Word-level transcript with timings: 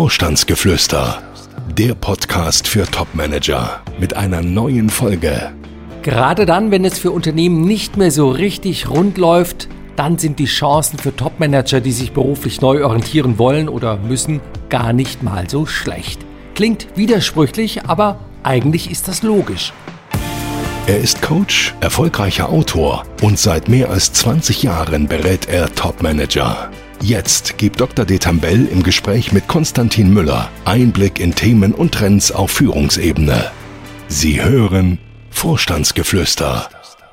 Vorstandsgeflüster, 0.00 1.22
der 1.76 1.92
Podcast 1.92 2.66
für 2.66 2.86
Topmanager 2.86 3.82
mit 3.98 4.16
einer 4.16 4.40
neuen 4.40 4.88
Folge. 4.88 5.52
Gerade 6.00 6.46
dann, 6.46 6.70
wenn 6.70 6.86
es 6.86 6.98
für 6.98 7.10
Unternehmen 7.10 7.66
nicht 7.66 7.98
mehr 7.98 8.10
so 8.10 8.30
richtig 8.30 8.88
rund 8.88 9.18
läuft, 9.18 9.68
dann 9.96 10.16
sind 10.16 10.38
die 10.38 10.46
Chancen 10.46 10.98
für 10.98 11.14
Topmanager, 11.14 11.82
die 11.82 11.92
sich 11.92 12.12
beruflich 12.12 12.62
neu 12.62 12.82
orientieren 12.82 13.38
wollen 13.38 13.68
oder 13.68 13.98
müssen, 13.98 14.40
gar 14.70 14.94
nicht 14.94 15.22
mal 15.22 15.50
so 15.50 15.66
schlecht. 15.66 16.20
Klingt 16.54 16.86
widersprüchlich, 16.96 17.84
aber 17.84 18.20
eigentlich 18.42 18.90
ist 18.90 19.06
das 19.06 19.22
logisch. 19.22 19.74
Er 20.86 20.96
ist 20.96 21.20
Coach, 21.20 21.74
erfolgreicher 21.82 22.48
Autor 22.48 23.04
und 23.20 23.38
seit 23.38 23.68
mehr 23.68 23.90
als 23.90 24.14
20 24.14 24.62
Jahren 24.62 25.08
berät 25.08 25.46
er 25.46 25.70
Topmanager. 25.74 26.70
Jetzt 27.02 27.56
gibt 27.56 27.80
Dr. 27.80 28.04
Detambell 28.04 28.66
im 28.66 28.82
Gespräch 28.82 29.32
mit 29.32 29.48
Konstantin 29.48 30.12
Müller 30.12 30.50
Einblick 30.66 31.18
in 31.18 31.34
Themen 31.34 31.72
und 31.72 31.92
Trends 31.92 32.30
auf 32.30 32.50
Führungsebene. 32.50 33.50
Sie 34.08 34.42
hören 34.42 34.98
Vorstandsgeflüster. 35.30 36.68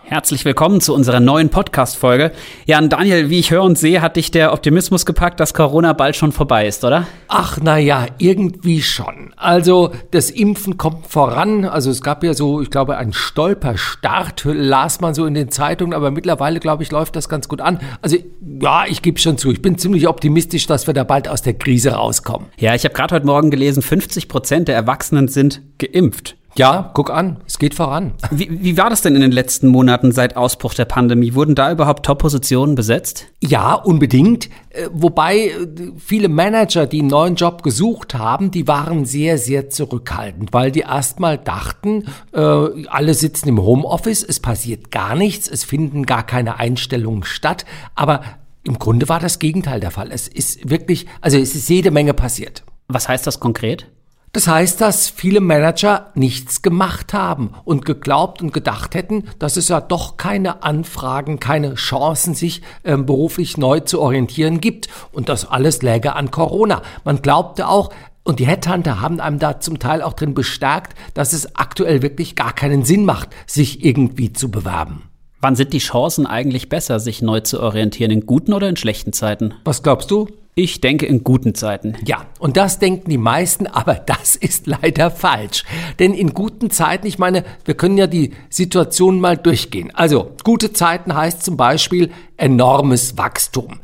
Herzlich 0.10 0.46
willkommen 0.46 0.80
zu 0.80 0.94
unserer 0.94 1.20
neuen 1.20 1.50
Podcast-Folge. 1.50 2.32
Ja, 2.66 2.80
und 2.80 2.94
Daniel, 2.94 3.30
wie 3.30 3.40
ich 3.40 3.52
höre 3.52 3.64
und 3.64 3.78
sehe, 3.78 4.02
hat 4.02 4.16
dich 4.16 4.32
der 4.32 4.54
Optimismus 4.54 5.06
gepackt, 5.06 5.42
dass 5.42 5.54
Corona 5.54 5.92
bald 5.92 6.16
schon 6.16 6.32
vorbei 6.32 6.66
ist, 6.66 6.86
oder? 6.86 7.06
Ach, 7.28 7.58
na 7.62 7.78
ja, 7.78 8.06
irgendwie 8.18 8.82
schon. 8.82 9.34
Also, 9.36 9.92
das 10.12 10.32
Impfen 10.32 10.78
kommt 10.78 11.08
voran. 11.08 11.66
Also, 11.66 11.92
es 11.92 12.02
gab 12.02 12.24
ja 12.24 12.34
so, 12.34 12.62
ich 12.62 12.72
glaube, 12.72 12.96
einen 12.96 13.12
Stolperstart, 13.12 14.46
las 14.46 15.02
man 15.02 15.14
so 15.14 15.26
in 15.26 15.34
den 15.34 15.52
Zeitungen, 15.52 15.94
aber 15.94 16.10
mittlerweile, 16.10 16.62
glaube 16.62 16.84
ich, 16.84 16.92
läuft 16.94 17.18
das 17.18 17.28
ganz 17.28 17.50
gut 17.50 17.60
an. 17.60 17.82
Also, 18.02 18.16
ja, 18.62 18.86
ich 18.88 19.02
gebe 19.02 19.20
schon 19.20 19.38
zu, 19.38 19.52
ich 19.52 19.62
bin 19.62 19.78
ziemlich 19.78 20.08
optimistisch, 20.08 20.68
dass 20.68 20.88
wir 20.88 20.94
da 20.94 21.04
bald 21.04 21.28
aus 21.28 21.42
der 21.42 21.56
Krise 21.56 21.92
rauskommen. 21.92 22.48
Ja, 22.58 22.74
ich 22.76 22.86
habe 22.86 22.96
gerade 22.96 23.14
heute 23.14 23.26
Morgen 23.26 23.52
gelesen, 23.52 23.84
50 23.84 24.30
Prozent 24.30 24.70
der 24.70 24.76
Erwachsenen 24.76 25.28
sind 25.28 25.62
geimpft. 25.80 26.37
Ja, 26.58 26.90
guck 26.94 27.12
an, 27.12 27.38
es 27.46 27.60
geht 27.60 27.76
voran. 27.76 28.14
Wie, 28.32 28.64
wie 28.64 28.78
war 28.78 28.90
das 28.90 29.04
denn 29.04 29.14
in 29.16 29.22
den 29.22 29.32
letzten 29.32 29.68
Monaten 29.68 30.12
seit 30.12 30.36
Ausbruch 30.36 30.74
der 30.74 30.86
Pandemie? 30.86 31.36
Wurden 31.36 31.54
da 31.54 31.72
überhaupt 31.72 32.06
Top-Positionen 32.06 32.74
besetzt? 32.74 33.28
Ja, 33.42 33.74
unbedingt. 33.74 34.50
Äh, 34.70 34.90
wobei 34.92 35.50
äh, 35.50 35.68
viele 35.98 36.30
Manager, 36.30 36.88
die 36.88 37.00
einen 37.00 37.10
neuen 37.10 37.36
Job 37.36 37.62
gesucht 37.62 38.16
haben, 38.16 38.50
die 38.50 38.68
waren 38.68 39.06
sehr, 39.06 39.38
sehr 39.38 39.70
zurückhaltend, 39.70 40.52
weil 40.52 40.72
die 40.72 40.80
erstmal 40.80 41.38
dachten, 41.38 42.06
äh, 42.34 42.40
alle 42.40 43.14
sitzen 43.14 43.50
im 43.50 43.62
Homeoffice, 43.62 44.24
es 44.24 44.40
passiert 44.40 44.90
gar 44.90 45.16
nichts, 45.16 45.48
es 45.48 45.64
finden 45.64 46.08
gar 46.08 46.26
keine 46.26 46.58
Einstellungen 46.58 47.24
statt. 47.24 47.66
Aber 47.94 48.22
im 48.64 48.80
Grunde 48.80 49.08
war 49.10 49.20
das 49.20 49.38
Gegenteil 49.38 49.80
der 49.80 49.92
Fall. 49.92 50.12
Es 50.12 50.28
ist 50.28 50.70
wirklich, 50.70 51.06
also 51.22 51.38
es 51.38 51.54
ist 51.54 51.70
jede 51.70 51.92
Menge 51.92 52.16
passiert. 52.16 52.64
Was 52.88 53.08
heißt 53.08 53.28
das 53.28 53.40
konkret? 53.40 53.88
Das 54.34 54.48
heißt, 54.48 54.82
dass 54.82 55.10
viele 55.10 55.40
Manager 55.40 56.12
nichts 56.14 56.62
gemacht 56.62 57.14
haben 57.14 57.52
und 57.64 57.86
geglaubt 57.86 58.42
und 58.42 58.54
gedacht 58.54 58.94
hätten, 58.94 59.24
dass 59.40 59.58
es 59.58 59.70
ja 59.70 59.82
doch 59.82 60.18
keine 60.18 60.64
Anfragen, 60.64 61.40
keine 61.40 61.76
Chancen, 61.76 62.36
sich 62.36 62.62
äh, 62.84 62.98
beruflich 62.98 63.58
neu 63.58 63.80
zu 63.80 64.00
orientieren 64.02 64.62
gibt. 64.62 64.90
Und 65.12 65.30
das 65.30 65.50
alles 65.50 65.82
läge 65.82 66.16
an 66.16 66.30
Corona. 66.30 66.82
Man 67.04 67.22
glaubte 67.22 67.68
auch, 67.68 67.90
und 68.24 68.40
die 68.40 68.46
Headhunter 68.46 69.00
haben 69.00 69.22
einem 69.22 69.40
da 69.40 69.62
zum 69.62 69.80
Teil 69.80 70.02
auch 70.02 70.12
drin 70.12 70.34
bestärkt, 70.34 70.98
dass 71.14 71.32
es 71.32 71.56
aktuell 71.56 72.02
wirklich 72.02 72.36
gar 72.36 72.54
keinen 72.54 72.84
Sinn 72.84 73.06
macht, 73.06 73.30
sich 73.48 73.86
irgendwie 73.86 74.34
zu 74.34 74.52
bewerben. 74.52 75.04
Wann 75.40 75.56
sind 75.56 75.72
die 75.72 75.78
Chancen 75.78 76.28
eigentlich 76.28 76.68
besser, 76.68 77.00
sich 77.00 77.22
neu 77.22 77.40
zu 77.40 77.62
orientieren? 77.62 78.12
In 78.12 78.26
guten 78.26 78.54
oder 78.54 78.68
in 78.68 78.76
schlechten 78.76 79.14
Zeiten? 79.14 79.54
Was 79.64 79.82
glaubst 79.82 80.12
du? 80.12 80.28
Ich 80.60 80.82
denke 80.82 81.06
in 81.06 81.24
guten 81.24 81.54
Zeiten. 81.54 81.94
Ja, 82.04 82.26
und 82.40 82.58
das 82.58 82.80
denken 82.80 83.12
die 83.12 83.20
meisten, 83.20 83.68
aber 83.72 83.94
das 83.94 84.36
ist 84.36 84.66
leider 84.66 85.12
falsch. 85.12 85.64
Denn 86.00 86.16
in 86.16 86.34
guten 86.34 86.72
Zeiten, 86.72 87.06
ich 87.06 87.20
meine, 87.20 87.44
wir 87.66 87.76
können 87.76 87.96
ja 87.96 88.08
die 88.08 88.34
Situation 88.50 89.22
mal 89.22 89.38
durchgehen. 89.38 89.94
Also, 89.94 90.32
gute 90.44 90.74
Zeiten 90.74 91.16
heißt 91.16 91.44
zum 91.44 91.58
Beispiel 91.58 92.10
enormes 92.38 93.20
Wachstum. 93.20 93.82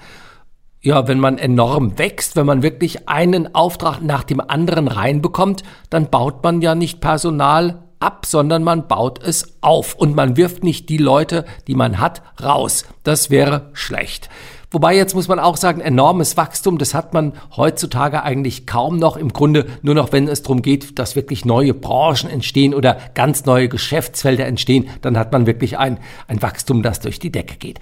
Ja, 0.82 1.08
wenn 1.08 1.20
man 1.20 1.38
enorm 1.38 2.00
wächst, 2.00 2.36
wenn 2.36 2.48
man 2.48 2.64
wirklich 2.64 3.08
einen 3.08 3.54
Auftrag 3.54 4.02
nach 4.02 4.24
dem 4.24 4.42
anderen 4.42 4.88
reinbekommt, 4.88 5.62
dann 5.92 6.10
baut 6.10 6.44
man 6.44 6.64
ja 6.64 6.74
nicht 6.74 7.02
Personal 7.02 7.84
ab, 8.00 8.26
sondern 8.26 8.64
man 8.64 8.88
baut 8.88 9.24
es 9.24 9.58
auf 9.62 9.94
und 9.94 10.16
man 10.16 10.38
wirft 10.38 10.64
nicht 10.64 10.90
die 10.90 10.98
Leute, 10.98 11.46
die 11.68 11.76
man 11.76 12.00
hat, 12.00 12.24
raus. 12.42 12.86
Das 13.04 13.30
wäre 13.30 13.70
schlecht. 13.74 14.32
Wobei 14.74 14.96
jetzt 14.96 15.14
muss 15.14 15.28
man 15.28 15.38
auch 15.38 15.56
sagen, 15.56 15.82
enormes 15.82 16.36
Wachstum, 16.36 16.80
das 16.80 16.96
hat 16.96 17.14
man 17.14 17.34
heutzutage 17.56 18.24
eigentlich 18.24 18.66
kaum 18.66 18.98
noch. 18.98 19.18
Im 19.18 19.32
Grunde 19.32 19.68
nur 19.84 19.94
noch, 19.94 20.12
wenn 20.12 20.28
es 20.28 20.42
darum 20.42 20.64
geht, 20.64 20.98
dass 20.98 21.16
wirklich 21.16 21.46
neue 21.46 21.76
Branchen 21.76 22.28
entstehen 22.28 22.74
oder 22.74 22.98
ganz 23.14 23.46
neue 23.46 23.70
Geschäftsfelder 23.70 24.48
entstehen, 24.48 24.90
dann 25.02 25.16
hat 25.16 25.32
man 25.32 25.46
wirklich 25.46 25.78
ein, 25.78 26.00
ein 26.28 26.42
Wachstum, 26.42 26.82
das 26.82 27.00
durch 27.00 27.20
die 27.20 27.32
Decke 27.32 27.58
geht. 27.58 27.80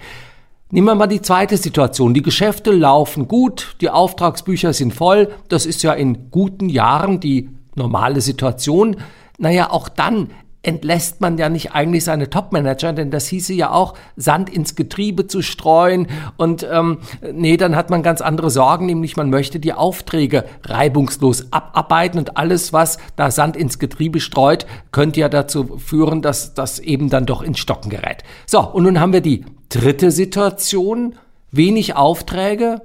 Nehmen 0.70 0.86
wir 0.86 0.94
mal 0.94 1.06
die 1.06 1.22
zweite 1.22 1.56
Situation. 1.56 2.12
Die 2.12 2.22
Geschäfte 2.22 2.70
laufen 2.70 3.26
gut, 3.26 3.76
die 3.80 3.88
Auftragsbücher 3.88 4.74
sind 4.74 4.92
voll. 4.92 5.30
Das 5.48 5.64
ist 5.64 5.82
ja 5.82 5.94
in 5.94 6.30
guten 6.30 6.68
Jahren 6.68 7.20
die 7.20 7.48
normale 7.74 8.20
Situation 8.20 8.96
naja, 9.42 9.70
auch 9.70 9.88
dann 9.88 10.30
entlässt 10.62 11.20
man 11.20 11.38
ja 11.38 11.48
nicht 11.48 11.72
eigentlich 11.72 12.04
seine 12.04 12.30
Topmanager, 12.30 12.92
denn 12.92 13.10
das 13.10 13.26
hieße 13.26 13.52
ja 13.52 13.72
auch, 13.72 13.94
Sand 14.16 14.48
ins 14.48 14.76
Getriebe 14.76 15.26
zu 15.26 15.42
streuen. 15.42 16.06
Und 16.36 16.66
ähm, 16.70 16.98
nee, 17.32 17.56
dann 17.56 17.74
hat 17.74 17.90
man 17.90 18.02
ganz 18.02 18.20
andere 18.20 18.50
Sorgen, 18.50 18.86
nämlich 18.86 19.16
man 19.16 19.28
möchte 19.30 19.58
die 19.58 19.72
Aufträge 19.72 20.44
reibungslos 20.64 21.52
abarbeiten 21.52 22.18
und 22.18 22.36
alles, 22.36 22.72
was 22.72 22.98
da 23.16 23.30
Sand 23.30 23.56
ins 23.56 23.78
Getriebe 23.78 24.20
streut, 24.20 24.66
könnte 24.92 25.20
ja 25.20 25.28
dazu 25.28 25.78
führen, 25.78 26.22
dass 26.22 26.54
das 26.54 26.78
eben 26.78 27.10
dann 27.10 27.26
doch 27.26 27.42
ins 27.42 27.58
Stocken 27.58 27.90
gerät. 27.90 28.22
So, 28.46 28.60
und 28.60 28.84
nun 28.84 29.00
haben 29.00 29.12
wir 29.12 29.20
die 29.20 29.44
dritte 29.68 30.10
Situation, 30.10 31.16
wenig 31.50 31.96
Aufträge, 31.96 32.82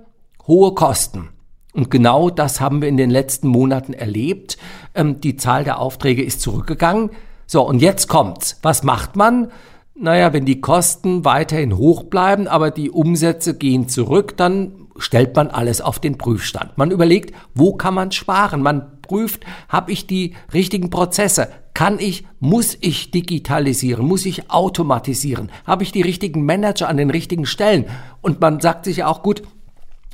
hohe 0.47 0.73
Kosten. 0.73 1.29
Und 1.73 1.91
genau 1.91 2.31
das 2.31 2.59
haben 2.59 2.81
wir 2.81 2.89
in 2.89 2.97
den 2.97 3.11
letzten 3.11 3.49
Monaten 3.49 3.93
erlebt. 3.93 4.57
Ähm, 4.95 5.21
die 5.21 5.35
Zahl 5.37 5.63
der 5.63 5.79
Aufträge 5.79 6.23
ist 6.23 6.41
zurückgegangen. 6.41 7.11
So, 7.47 7.65
und 7.65 7.81
jetzt 7.81 8.07
kommt's. 8.07 8.59
Was 8.61 8.83
macht 8.83 9.15
man? 9.15 9.51
Naja, 9.95 10.33
wenn 10.33 10.45
die 10.45 10.61
Kosten 10.61 11.25
weiterhin 11.25 11.77
hoch 11.77 12.03
bleiben, 12.03 12.47
aber 12.47 12.69
die 12.69 12.91
Umsätze 12.91 13.57
gehen 13.57 13.89
zurück, 13.89 14.37
dann 14.37 14.87
stellt 14.97 15.35
man 15.35 15.47
alles 15.47 15.81
auf 15.81 15.99
den 15.99 16.17
Prüfstand. 16.17 16.77
Man 16.77 16.91
überlegt, 16.91 17.33
wo 17.55 17.73
kann 17.73 17.93
man 17.93 18.11
sparen? 18.11 18.61
Man 18.61 19.01
prüft, 19.01 19.45
habe 19.69 19.91
ich 19.91 20.05
die 20.05 20.35
richtigen 20.53 20.89
Prozesse? 20.89 21.49
Kann 21.73 21.99
ich, 21.99 22.25
muss 22.39 22.77
ich 22.79 23.11
digitalisieren? 23.11 24.05
Muss 24.05 24.25
ich 24.25 24.51
automatisieren? 24.51 25.51
Habe 25.65 25.83
ich 25.83 25.91
die 25.91 26.01
richtigen 26.01 26.45
Manager 26.45 26.89
an 26.89 26.97
den 26.97 27.09
richtigen 27.09 27.45
Stellen? 27.45 27.85
Und 28.21 28.41
man 28.41 28.59
sagt 28.59 28.85
sich 28.85 29.03
auch, 29.03 29.23
gut, 29.23 29.43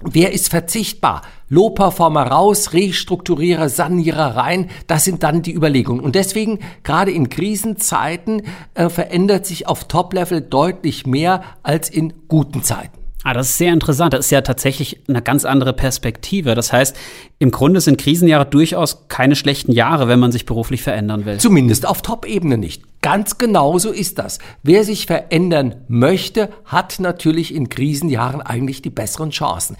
Wer 0.02 0.34
ist 0.34 0.50
verzichtbar? 0.50 1.22
Low-Performer 1.50 2.24
raus, 2.24 2.74
Restrukturierer, 2.74 3.70
Sanierer 3.70 4.36
rein. 4.36 4.70
Das 4.88 5.06
sind 5.06 5.24
dann 5.24 5.44
die 5.44 5.54
Überlegungen. 5.54 6.02
Und 6.02 6.16
deswegen, 6.16 6.60
gerade 6.84 7.12
in 7.12 7.30
Krisenzeiten, 7.30 8.42
äh, 8.74 8.90
verändert 8.90 9.46
sich 9.46 9.68
auf 9.68 9.86
Top-Level 9.86 10.42
deutlich 10.42 11.06
mehr 11.06 11.44
als 11.62 11.90
in 11.90 12.14
guten 12.28 12.64
Zeiten. 12.64 13.03
Ah, 13.24 13.34
das 13.34 13.50
ist 13.50 13.58
sehr 13.58 13.72
interessant. 13.72 14.14
Das 14.14 14.26
ist 14.26 14.32
ja 14.32 14.42
tatsächlich 14.42 15.00
eine 15.08 15.22
ganz 15.22 15.46
andere 15.46 15.72
Perspektive. 15.74 16.56
Das 16.56 16.74
heißt, 16.74 16.96
im 17.40 17.52
Grunde 17.52 17.80
sind 17.80 17.98
Krisenjahre 17.98 18.46
durchaus 18.46 19.08
keine 19.08 19.36
schlechten 19.36 19.72
Jahre, 19.72 20.08
wenn 20.10 20.20
man 20.20 20.34
sich 20.34 20.46
beruflich 20.46 20.84
verändern 20.84 21.26
will. 21.26 21.38
Zumindest 21.40 21.88
auf 21.88 22.02
Top-Ebene 22.02 22.58
nicht. 22.58 22.84
Ganz 23.02 23.38
genau 23.38 23.80
so 23.80 23.92
ist 23.92 24.20
das. 24.20 24.40
Wer 24.62 24.84
sich 24.84 25.06
verändern 25.06 25.76
möchte, 25.88 26.50
hat 26.66 27.00
natürlich 27.00 27.56
in 27.56 27.70
Krisenjahren 27.70 28.42
eigentlich 28.42 28.82
die 28.82 28.90
besseren 28.90 29.30
Chancen. 29.30 29.78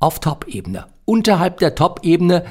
Auf 0.00 0.18
Top-Ebene. 0.18 0.86
Unterhalb 1.04 1.58
der 1.58 1.76
Top-Ebene 1.76 2.44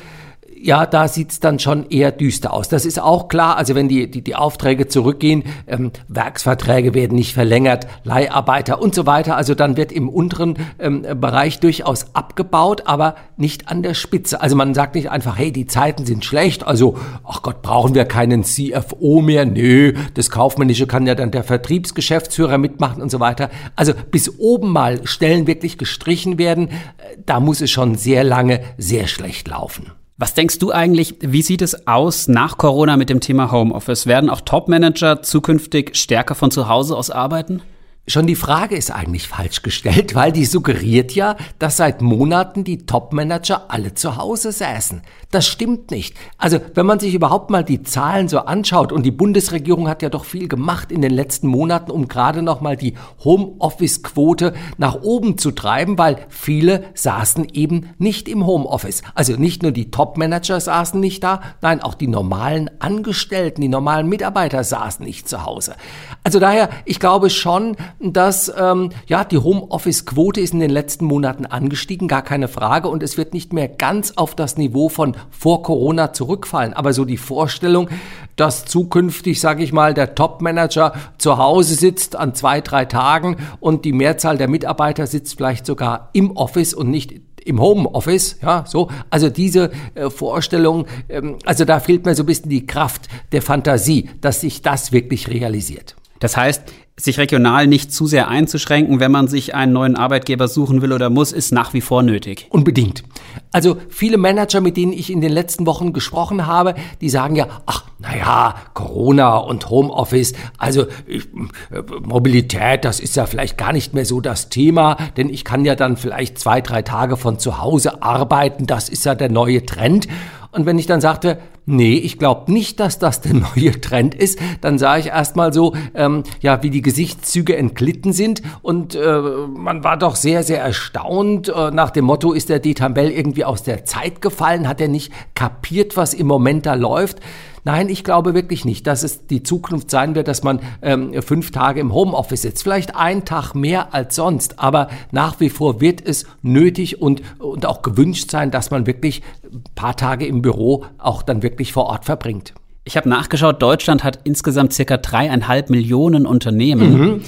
ja, 0.64 0.86
da 0.86 1.10
sieht's 1.10 1.42
dann 1.42 1.60
schon 1.60 1.90
eher 1.90 2.14
düster 2.14 2.54
aus. 2.54 2.70
Das 2.70 2.86
ist 2.86 2.98
auch 2.98 3.28
klar. 3.28 3.58
Also 3.58 3.76
wenn 3.76 3.90
die, 3.90 4.10
die, 4.10 4.22
die 4.24 4.36
Aufträge 4.36 4.88
zurückgehen, 4.88 5.44
ähm, 5.68 5.92
Werksverträge 6.08 6.94
werden 6.94 7.16
nicht 7.16 7.34
verlängert, 7.34 7.86
Leiharbeiter 8.06 8.82
und 8.82 8.96
so 8.96 9.06
weiter. 9.06 9.36
Also 9.36 9.56
dann 9.56 9.76
wird 9.76 9.92
im 9.92 10.08
unteren 10.08 10.56
ähm, 10.80 11.02
Bereich 11.20 11.60
durchaus 11.60 12.16
abgebaut, 12.16 12.84
aber 12.86 13.16
nicht 13.36 13.68
an 13.68 13.84
der 13.84 13.94
Spitze. 13.94 14.40
Also 14.40 14.56
man 14.56 14.74
sagt 14.74 14.96
nicht 14.96 15.12
einfach, 15.12 15.38
hey, 15.38 15.52
die 15.52 15.68
Zeiten 15.68 16.06
sind 16.06 16.24
schlecht, 16.24 16.66
also, 16.66 16.98
ach 17.26 17.42
Gott, 17.42 17.62
brauchen 17.62 17.94
wir 17.94 18.06
keinen 18.06 18.46
CFO 18.46 19.22
mehr? 19.22 19.46
Nö, 19.46 19.94
das 20.14 20.30
Kaufmännische 20.30 20.88
kann 20.88 21.06
ja 21.06 21.14
dann 21.14 21.32
der 21.32 21.44
Vertriebsgeschäftsführer 21.44 22.58
mitmachen 22.58 23.02
und 23.02 23.12
so 23.12 23.20
weiter. 23.20 23.50
Also 23.76 23.92
bis 24.12 24.40
oben 24.40 24.70
mal 24.70 25.06
Stellen 25.06 25.46
wirklich 25.46 25.78
gestrichen 25.78 26.38
werden, 26.38 26.70
äh, 26.70 27.18
da 27.26 27.42
muss 27.42 27.60
es 27.60 27.70
schon 27.70 27.96
sehr 27.96 28.24
lange 28.24 28.62
sehr 28.78 29.08
schlecht 29.08 29.50
laufen. 29.50 29.92
Was 30.18 30.36
denkst 30.36 30.60
du 30.60 30.72
eigentlich, 30.72 31.16
wie 31.22 31.42
sieht 31.42 31.64
es 31.64 31.88
aus 31.88 32.28
nach 32.28 32.60
Corona 32.60 32.98
mit 32.98 33.10
dem 33.10 33.20
Thema 33.20 33.52
Homeoffice? 33.52 34.06
Werden 34.06 34.30
auch 34.30 34.42
Top-Manager 34.42 35.24
zukünftig 35.24 35.96
stärker 35.96 36.36
von 36.36 36.52
zu 36.52 36.68
Hause 36.68 36.96
aus 36.96 37.10
arbeiten? 37.10 37.64
Schon 38.06 38.28
die 38.28 38.36
Frage 38.36 38.76
ist 38.76 38.92
eigentlich 38.92 39.30
falsch 39.30 39.62
gestellt, 39.62 40.14
weil 40.14 40.34
die 40.34 40.44
suggeriert 40.44 41.16
ja, 41.16 41.38
dass 41.58 41.78
seit 41.78 42.02
Monaten 42.02 42.66
die 42.66 42.86
Topmanager 42.86 43.72
alle 43.72 43.94
zu 43.94 44.18
Hause 44.18 44.52
säßen. 44.52 45.04
Das 45.32 45.48
stimmt 45.48 45.90
nicht. 45.90 46.14
Also, 46.38 46.60
wenn 46.76 46.86
man 46.86 47.00
sich 47.00 47.14
überhaupt 47.14 47.50
mal 47.50 47.64
die 47.64 47.82
Zahlen 47.82 48.28
so 48.28 48.40
anschaut 48.40 48.92
und 48.92 49.04
die 49.04 49.12
Bundesregierung 49.12 49.88
hat 49.88 50.02
ja 50.02 50.10
doch 50.10 50.26
viel 50.26 50.50
gemacht 50.50 50.92
in 50.92 51.02
den 51.02 51.14
letzten 51.14 51.48
Monaten, 51.48 51.92
um 51.92 52.10
gerade 52.10 52.42
noch 52.42 52.60
mal 52.60 52.76
die 52.76 52.96
Homeoffice-Quote 53.24 54.54
nach 54.78 55.02
oben 55.02 55.38
zu 55.38 55.52
treiben, 55.52 55.98
weil 55.98 56.18
viele 56.28 56.84
saßen 56.96 57.48
eben 57.54 57.94
nicht 58.00 58.28
im 58.28 58.46
Homeoffice. 58.46 59.02
Also 59.16 59.38
nicht 59.38 59.64
nur 59.64 59.72
die 59.72 59.92
Topmanager 59.92 60.60
saßen 60.60 61.00
nicht 61.00 61.24
da, 61.24 61.42
nein, 61.62 61.82
auch 61.82 61.94
die 61.94 62.08
normalen 62.08 62.70
Angestellten, 62.80 63.62
die 63.62 63.70
normalen 63.70 64.10
Mitarbeiter 64.10 64.66
saßen 64.66 65.06
nicht 65.06 65.30
zu 65.30 65.46
Hause. 65.46 65.76
Also 66.26 66.40
daher, 66.40 66.70
ich 66.86 67.02
glaube 67.02 67.30
schon, 67.30 67.76
dass 68.00 68.52
ähm, 68.58 68.92
ja 69.08 69.26
die 69.26 69.38
Homeoffice-Quote 69.38 70.40
ist 70.40 70.54
in 70.54 70.62
den 70.62 70.70
letzten 70.70 71.04
Monaten 71.04 71.46
angestiegen, 71.46 72.08
gar 72.08 72.22
keine 72.22 72.48
Frage, 72.48 72.88
und 72.88 73.04
es 73.04 73.18
wird 73.18 73.34
nicht 73.34 73.52
mehr 73.52 73.68
ganz 73.68 74.14
auf 74.16 74.34
das 74.34 74.56
Niveau 74.56 74.88
von 74.88 75.18
vor 75.32 75.64
Corona 75.64 76.14
zurückfallen. 76.14 76.74
Aber 76.74 76.94
so 76.94 77.04
die 77.04 77.18
Vorstellung, 77.18 77.90
dass 78.38 78.64
zukünftig, 78.64 79.42
sage 79.42 79.64
ich 79.64 79.74
mal, 79.74 79.94
der 79.94 80.16
Top-Manager 80.16 80.94
zu 81.18 81.38
Hause 81.38 81.76
sitzt 81.76 82.16
an 82.16 82.34
zwei, 82.36 82.62
drei 82.62 82.86
Tagen 82.86 83.36
und 83.60 83.84
die 83.84 83.92
Mehrzahl 83.92 84.38
der 84.38 84.48
Mitarbeiter 84.48 85.08
sitzt 85.08 85.36
vielleicht 85.36 85.66
sogar 85.66 86.10
im 86.14 86.38
Office 86.38 86.74
und 86.74 86.90
nicht 86.90 87.14
im 87.44 87.60
Homeoffice, 87.60 88.38
ja, 88.42 88.64
so. 88.66 88.90
Also 89.10 89.30
diese 89.30 89.72
äh, 89.96 90.10
Vorstellung, 90.10 90.86
ähm, 91.10 91.38
also 91.44 91.66
da 91.66 91.82
fehlt 91.82 92.06
mir 92.06 92.16
so 92.16 92.24
ein 92.24 92.28
bisschen 92.28 92.50
die 92.50 92.66
Kraft 92.66 93.10
der 93.34 93.42
Fantasie, 93.42 94.10
dass 94.22 94.40
sich 94.40 94.62
das 94.62 94.94
wirklich 94.94 95.28
realisiert. 95.28 95.98
Das 96.24 96.38
heißt, 96.38 96.64
sich 96.96 97.20
regional 97.20 97.68
nicht 97.68 97.92
zu 97.92 98.08
sehr 98.08 98.30
einzuschränken, 98.30 99.02
wenn 99.02 99.12
man 99.12 99.28
sich 99.28 99.56
einen 99.56 99.74
neuen 99.74 99.98
Arbeitgeber 99.98 100.48
suchen 100.48 100.82
will 100.82 100.94
oder 100.94 101.10
muss, 101.10 101.34
ist 101.34 101.52
nach 101.52 101.74
wie 101.74 101.82
vor 101.82 102.02
nötig. 102.02 102.48
Unbedingt. 102.50 103.04
Also 103.52 103.76
viele 103.90 104.18
Manager, 104.18 104.62
mit 104.62 104.78
denen 104.78 104.94
ich 104.94 105.12
in 105.12 105.20
den 105.20 105.34
letzten 105.34 105.66
Wochen 105.66 105.92
gesprochen 105.92 106.48
habe, 106.48 106.76
die 107.02 107.10
sagen 107.10 107.36
ja, 107.36 107.48
ach, 107.66 107.84
naja, 108.00 108.56
Corona 108.74 109.36
und 109.36 109.70
Homeoffice, 109.70 110.32
also 110.58 110.86
ich, 111.08 111.26
äh, 111.72 111.82
Mobilität, 112.02 112.86
das 112.86 113.02
ist 113.02 113.18
ja 113.18 113.26
vielleicht 113.26 113.58
gar 113.58 113.74
nicht 113.74 113.94
mehr 113.94 114.06
so 114.06 114.22
das 114.22 114.48
Thema, 114.48 114.96
denn 115.18 115.28
ich 115.28 115.44
kann 115.44 115.66
ja 115.66 115.76
dann 115.76 115.98
vielleicht 115.98 116.40
zwei, 116.40 116.62
drei 116.62 116.84
Tage 116.84 117.18
von 117.18 117.38
zu 117.38 117.60
Hause 117.60 118.02
arbeiten, 118.02 118.66
das 118.66 118.88
ist 118.88 119.04
ja 119.04 119.14
der 119.14 119.30
neue 119.30 119.66
Trend. 119.66 120.08
Und 120.54 120.68
wenn 120.68 120.78
ich 120.78 120.86
dann 120.86 121.02
sagte, 121.02 121.40
nee, 121.66 121.96
ich 121.96 122.20
glaube 122.20 122.52
nicht, 122.52 122.80
dass 122.80 123.00
das 123.00 123.22
der 123.22 123.34
neue 123.56 123.82
Trend 123.82 124.14
ist, 124.14 124.40
dann 124.62 124.78
sah 124.78 124.98
ich 124.98 125.08
erstmal 125.08 125.52
so, 125.52 125.74
ähm, 125.96 126.24
ja, 126.42 126.62
wie 126.62 126.70
die 126.70 126.84
Gesichtszüge 126.84 127.58
entglitten 127.58 128.14
sind 128.14 128.44
und 128.62 128.94
äh, 128.96 129.22
man 129.56 129.84
war 129.84 129.98
doch 129.98 130.16
sehr, 130.16 130.44
sehr 130.44 130.62
erstaunt. 130.62 131.50
Äh, 131.50 131.72
nach 131.72 131.90
dem 131.90 132.06
Motto, 132.06 132.34
ist 132.34 132.50
der 132.50 132.60
Detambell 132.60 133.10
irgendwie 133.10 133.46
aus 133.46 133.64
der 133.64 133.84
Zeit 133.86 134.22
gefallen? 134.22 134.68
Hat 134.68 134.80
er 134.80 134.88
nicht 134.88 135.12
kapiert, 135.34 135.98
was 135.98 136.14
im 136.14 136.28
Moment 136.28 136.68
da 136.68 136.76
läuft? 136.76 137.20
Nein, 137.66 137.88
ich 137.90 138.04
glaube 138.04 138.34
wirklich 138.34 138.66
nicht, 138.66 138.88
dass 138.88 139.04
es 139.04 139.28
die 139.28 139.44
Zukunft 139.44 139.90
sein 139.90 140.16
wird, 140.16 140.28
dass 140.28 140.44
man 140.44 140.60
ähm, 140.82 141.22
fünf 141.22 141.52
Tage 141.52 141.80
im 141.80 141.94
Homeoffice 141.94 142.42
sitzt. 142.42 142.64
Vielleicht 142.64 142.96
ein 142.96 143.24
Tag 143.24 143.54
mehr 143.54 143.94
als 143.94 144.16
sonst, 144.16 144.60
aber 144.60 144.90
nach 145.12 145.40
wie 145.40 145.50
vor 145.50 145.80
wird 145.80 146.06
es 146.06 146.26
nötig 146.42 147.02
und, 147.02 147.22
und 147.40 147.66
auch 147.66 147.82
gewünscht 147.82 148.32
sein, 148.32 148.52
dass 148.52 148.72
man 148.72 148.86
wirklich 148.86 149.22
ein 149.44 149.64
paar 149.76 149.96
Tage 149.96 150.26
im 150.26 150.42
Büro 150.42 150.86
auch 150.98 151.24
dann 151.24 151.42
wirklich 151.42 151.72
vor 151.72 151.86
Ort 151.86 152.06
verbringt. 152.06 152.54
Ich 152.86 152.98
habe 152.98 153.08
nachgeschaut, 153.08 153.62
Deutschland 153.62 154.04
hat 154.04 154.20
insgesamt 154.26 154.74
circa 154.74 154.98
dreieinhalb 154.98 155.70
Millionen 155.70 156.26
Unternehmen. 156.26 157.00
Mhm. 157.00 157.22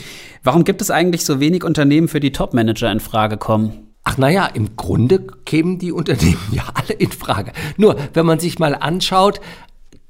Warum 0.43 0.65
gibt 0.65 0.81
es 0.81 0.91
eigentlich 0.91 1.23
so 1.23 1.39
wenig 1.39 1.63
Unternehmen, 1.63 2.09
für 2.09 2.19
die 2.19 2.33
Topmanager 2.33 2.91
in 2.91 2.99
Frage 2.99 3.37
kommen? 3.37 3.85
Ach 4.07 4.17
naja, 4.17 4.45
im 4.45 4.75
Grunde 4.75 5.25
kämen 5.45 5.79
die 5.79 5.91
Unternehmen 5.91 6.37
ja 6.51 6.63
alle 6.73 6.93
in 6.93 7.11
Frage. 7.11 7.53
Nur, 7.77 7.95
wenn 8.13 8.25
man 8.25 8.39
sich 8.39 8.59
mal 8.59 8.75
anschaut, 8.75 9.41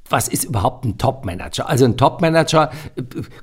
was 0.10 0.28
ist 0.28 0.44
überhaupt 0.44 0.86
ein 0.86 0.98
Top-Manager? 1.00 1.68
Also 1.68 1.86
ein 1.86 1.98
Top-Manager, 1.98 2.70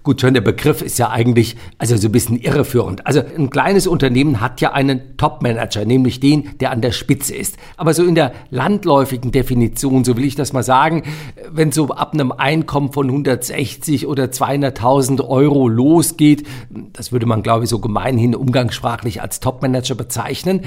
gut, 0.05 0.20
schon 0.20 0.35
der 0.35 0.43
Begriff 0.43 0.81
ist 0.81 0.97
ja 0.99 1.11
eigentlich 1.11 1.56
also 1.79 1.97
so 1.97 2.09
ein 2.09 2.12
bisschen 2.12 2.37
irreführend. 2.37 3.05
Also 3.05 3.20
ein 3.20 3.50
kleines 3.50 3.88
Unternehmen 3.88 4.41
hat 4.41 4.61
ja 4.61 4.73
einen 4.73 5.17
Top-Manager, 5.17 5.85
nämlich 5.85 6.20
den, 6.20 6.56
der 6.61 6.70
an 6.70 6.81
der 6.81 6.93
Spitze 6.93 7.35
ist. 7.35 7.56
Aber 7.76 7.94
so 7.94 8.05
in 8.05 8.14
der 8.14 8.32
landläufigen 8.50 9.32
Definition, 9.32 10.05
so 10.05 10.17
will 10.17 10.25
ich 10.25 10.37
das 10.37 10.53
mal 10.53 10.62
sagen, 10.62 11.03
wenn 11.50 11.73
so 11.73 11.88
ab 11.88 12.14
einem 12.14 12.31
Einkommen 12.31 12.93
von 12.93 13.09
160 13.09 14.06
oder 14.06 14.25
200.000 14.26 15.26
Euro 15.26 15.67
losgeht, 15.67 16.47
das 16.93 17.11
würde 17.11 17.26
man 17.26 17.43
glaube 17.43 17.64
ich 17.64 17.70
so 17.70 17.81
gemeinhin 17.81 18.37
umgangssprachlich 18.37 19.20
als 19.20 19.41
Top-Manager 19.41 19.97
bezeichnen, 19.97 20.61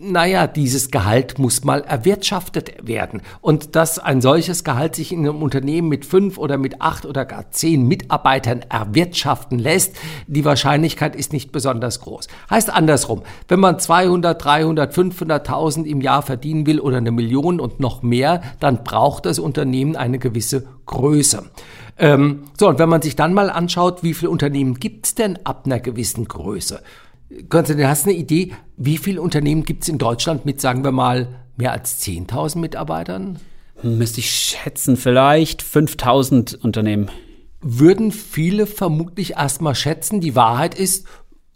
naja, 0.00 0.46
dieses 0.46 0.90
Gehalt 0.90 1.38
muss 1.38 1.64
mal 1.64 1.82
erwirtschaftet 1.82 2.74
werden. 2.86 3.20
Und 3.40 3.76
dass 3.76 3.98
ein 3.98 4.20
solches 4.20 4.64
Gehalt 4.64 4.96
sich 4.96 5.12
in 5.12 5.20
einem 5.20 5.42
Unternehmen 5.42 5.88
mit 5.88 6.06
fünf 6.06 6.38
oder 6.38 6.56
mit 6.56 6.80
acht 6.80 7.04
oder 7.04 7.24
gar 7.24 7.50
zehn 7.50 7.86
Mitarbeitern 7.86 8.62
erwirtschaften 8.68 9.58
lässt, 9.58 9.96
die 10.26 10.44
Wahrscheinlichkeit 10.44 11.14
ist 11.14 11.32
nicht 11.32 11.52
besonders 11.52 12.00
groß. 12.00 12.28
Heißt 12.48 12.70
andersrum, 12.72 13.22
wenn 13.48 13.60
man 13.60 13.78
200, 13.78 14.42
300, 14.42 14.94
500.000 14.94 15.84
im 15.84 16.00
Jahr 16.00 16.22
verdienen 16.22 16.66
will 16.66 16.80
oder 16.80 16.96
eine 16.96 17.10
Million 17.10 17.60
und 17.60 17.80
noch 17.80 18.02
mehr, 18.02 18.40
dann 18.58 18.82
braucht 18.84 19.26
das 19.26 19.38
Unternehmen 19.38 19.96
eine 19.96 20.18
gewisse 20.18 20.66
Größe. 20.86 21.44
Ähm, 21.98 22.44
so, 22.58 22.68
und 22.68 22.78
wenn 22.78 22.88
man 22.88 23.02
sich 23.02 23.16
dann 23.16 23.34
mal 23.34 23.50
anschaut, 23.50 24.02
wie 24.02 24.14
viele 24.14 24.30
Unternehmen 24.30 24.80
gibt's 24.80 25.14
denn 25.14 25.38
ab 25.44 25.62
einer 25.66 25.80
gewissen 25.80 26.26
Größe? 26.26 26.80
Konstantin, 27.48 27.86
hast 27.86 28.06
du 28.06 28.10
eine 28.10 28.18
Idee, 28.18 28.52
wie 28.76 28.98
viele 28.98 29.22
Unternehmen 29.22 29.64
gibt 29.64 29.82
es 29.82 29.88
in 29.88 29.98
Deutschland 29.98 30.44
mit, 30.46 30.60
sagen 30.60 30.82
wir 30.82 30.92
mal, 30.92 31.28
mehr 31.56 31.72
als 31.72 32.02
10.000 32.02 32.58
Mitarbeitern? 32.58 33.38
Müsste 33.82 34.20
ich 34.20 34.30
schätzen, 34.30 34.96
vielleicht 34.96 35.62
5.000 35.62 36.56
Unternehmen. 36.56 37.08
Würden 37.60 38.10
viele 38.10 38.66
vermutlich 38.66 39.32
erstmal 39.32 39.74
schätzen, 39.74 40.20
die 40.20 40.34
Wahrheit 40.34 40.74
ist 40.74 41.06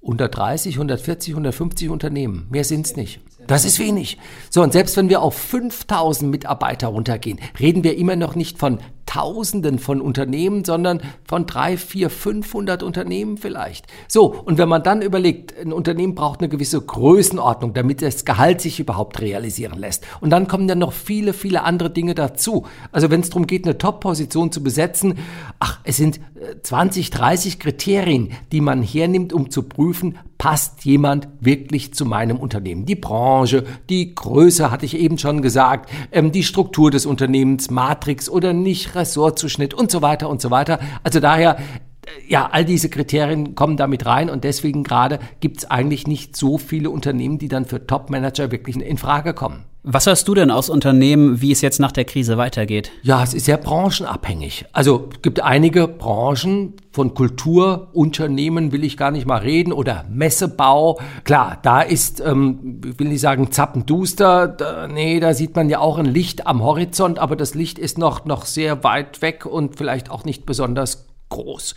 130, 0.02 0.74
140, 0.76 1.32
150 1.32 1.88
Unternehmen. 1.88 2.46
Mehr 2.50 2.64
sind 2.64 2.86
es 2.86 2.96
nicht. 2.96 3.20
Das 3.46 3.64
ist 3.64 3.78
wenig. 3.78 4.18
So, 4.50 4.62
und 4.62 4.72
selbst 4.72 4.96
wenn 4.96 5.08
wir 5.08 5.22
auf 5.22 5.34
5000 5.34 6.30
Mitarbeiter 6.30 6.88
runtergehen, 6.88 7.38
reden 7.58 7.84
wir 7.84 7.96
immer 7.96 8.16
noch 8.16 8.34
nicht 8.34 8.58
von 8.58 8.78
Tausenden 9.06 9.78
von 9.78 10.00
Unternehmen, 10.00 10.64
sondern 10.64 11.00
von 11.24 11.46
drei, 11.46 11.76
vier, 11.76 12.10
500 12.10 12.82
Unternehmen 12.82 13.36
vielleicht. 13.36 13.86
So, 14.08 14.34
und 14.34 14.58
wenn 14.58 14.68
man 14.68 14.82
dann 14.82 15.02
überlegt, 15.02 15.56
ein 15.56 15.72
Unternehmen 15.72 16.14
braucht 16.14 16.40
eine 16.40 16.48
gewisse 16.48 16.80
Größenordnung, 16.80 17.74
damit 17.74 18.02
das 18.02 18.24
Gehalt 18.24 18.60
sich 18.60 18.80
überhaupt 18.80 19.20
realisieren 19.20 19.78
lässt. 19.78 20.04
Und 20.20 20.30
dann 20.30 20.48
kommen 20.48 20.66
dann 20.66 20.78
noch 20.78 20.92
viele, 20.92 21.32
viele 21.32 21.62
andere 21.62 21.90
Dinge 21.90 22.14
dazu. 22.14 22.66
Also 22.92 23.10
wenn 23.10 23.20
es 23.20 23.30
darum 23.30 23.46
geht, 23.46 23.66
eine 23.66 23.78
Top-Position 23.78 24.50
zu 24.50 24.62
besetzen, 24.62 25.18
ach, 25.60 25.80
es 25.84 25.96
sind 25.96 26.18
20, 26.62 27.06
äh, 27.06 27.10
30 27.10 27.58
Kriterien, 27.60 28.32
die 28.52 28.60
man 28.60 28.82
hernimmt, 28.82 29.32
um 29.32 29.50
zu 29.50 29.62
prüfen, 29.62 30.18
passt 30.44 30.84
jemand 30.84 31.26
wirklich 31.40 31.94
zu 31.94 32.04
meinem 32.04 32.36
Unternehmen? 32.36 32.84
Die 32.84 32.96
Branche, 32.96 33.64
die 33.88 34.14
Größe 34.14 34.70
hatte 34.70 34.84
ich 34.84 34.94
eben 34.94 35.16
schon 35.16 35.40
gesagt, 35.40 35.90
ähm, 36.12 36.32
die 36.32 36.42
Struktur 36.42 36.90
des 36.90 37.06
Unternehmens, 37.06 37.70
Matrix 37.70 38.28
oder 38.28 38.52
nicht, 38.52 38.94
Ressortzuschnitt 38.94 39.72
und 39.72 39.90
so 39.90 40.02
weiter 40.02 40.28
und 40.28 40.42
so 40.42 40.50
weiter. 40.50 40.80
Also 41.02 41.18
daher 41.18 41.56
äh, 41.56 41.60
ja, 42.28 42.50
all 42.52 42.66
diese 42.66 42.90
Kriterien 42.90 43.54
kommen 43.54 43.78
damit 43.78 44.04
rein 44.04 44.28
und 44.28 44.44
deswegen 44.44 44.84
gerade 44.84 45.18
gibt 45.40 45.60
es 45.60 45.70
eigentlich 45.70 46.06
nicht 46.06 46.36
so 46.36 46.58
viele 46.58 46.90
Unternehmen, 46.90 47.38
die 47.38 47.48
dann 47.48 47.64
für 47.64 47.86
Top-Manager 47.86 48.52
wirklich 48.52 48.76
in 48.76 48.98
Frage 48.98 49.32
kommen. 49.32 49.64
Was 49.86 50.06
hörst 50.06 50.26
du 50.28 50.34
denn 50.34 50.50
aus 50.50 50.70
Unternehmen, 50.70 51.42
wie 51.42 51.52
es 51.52 51.60
jetzt 51.60 51.78
nach 51.78 51.92
der 51.92 52.06
Krise 52.06 52.38
weitergeht? 52.38 52.90
Ja, 53.02 53.22
es 53.22 53.34
ist 53.34 53.44
sehr 53.44 53.58
branchenabhängig. 53.58 54.64
Also 54.72 55.10
es 55.12 55.20
gibt 55.20 55.42
einige 55.42 55.88
Branchen, 55.88 56.72
von 56.90 57.12
Kulturunternehmen 57.12 58.72
will 58.72 58.82
ich 58.82 58.96
gar 58.96 59.10
nicht 59.10 59.26
mal 59.26 59.42
reden 59.42 59.74
oder 59.74 60.06
Messebau. 60.08 60.98
Klar, 61.24 61.58
da 61.60 61.82
ist, 61.82 62.20
ähm, 62.20 62.80
will 62.96 63.12
ich 63.12 63.20
sagen, 63.20 63.52
zappenduster. 63.52 64.48
Da, 64.48 64.88
nee, 64.88 65.20
da 65.20 65.34
sieht 65.34 65.54
man 65.54 65.68
ja 65.68 65.80
auch 65.80 65.98
ein 65.98 66.06
Licht 66.06 66.46
am 66.46 66.62
Horizont, 66.62 67.18
aber 67.18 67.36
das 67.36 67.54
Licht 67.54 67.78
ist 67.78 67.98
noch, 67.98 68.24
noch 68.24 68.46
sehr 68.46 68.84
weit 68.84 69.20
weg 69.20 69.44
und 69.44 69.76
vielleicht 69.76 70.10
auch 70.10 70.24
nicht 70.24 70.46
besonders 70.46 71.08
groß. 71.28 71.74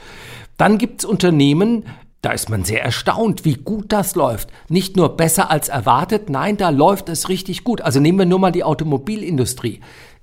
Dann 0.55 0.77
gibt's 0.77 1.03
Unternehmen, 1.03 1.83
da 2.27 2.33
ist 2.33 2.49
man 2.49 2.65
sehr 2.65 2.83
erstaunt, 2.83 3.45
wie 3.45 3.53
gut 3.53 3.93
das 3.93 4.15
läuft. 4.15 4.49
Nicht 4.67 4.97
nur 4.97 5.15
besser 5.15 5.49
als 5.49 5.69
erwartet, 5.69 6.29
nein, 6.29 6.57
da 6.57 6.71
läuft 6.71 7.07
es 7.07 7.29
richtig 7.29 7.63
gut. 7.63 7.79
Also 7.79 8.01
nehmen 8.01 8.19
wir 8.19 8.25
nur 8.25 8.39
mal 8.39 8.51
die 8.51 8.65
Automobilindustrie. 8.65 9.79